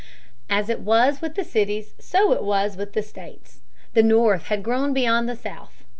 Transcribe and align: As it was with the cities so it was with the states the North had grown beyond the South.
As 0.49 0.67
it 0.67 0.79
was 0.79 1.21
with 1.21 1.35
the 1.35 1.43
cities 1.43 1.93
so 1.99 2.31
it 2.33 2.41
was 2.43 2.75
with 2.75 2.93
the 2.93 3.03
states 3.03 3.61
the 3.93 4.01
North 4.01 4.45
had 4.47 4.63
grown 4.63 4.93
beyond 4.95 5.29
the 5.29 5.35
South. 5.35 5.83